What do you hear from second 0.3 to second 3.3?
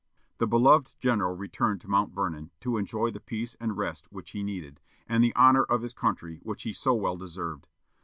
The beloved general returned to Mount Vernon, to enjoy the